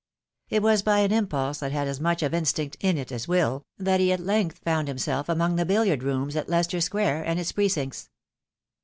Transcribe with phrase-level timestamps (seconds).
[0.49, 3.67] It was by an impulse that had as much of instinct in it as will,
[3.77, 7.51] that he at length found himself among the billiard rooms of Leicester Square and its
[7.51, 8.09] precincts.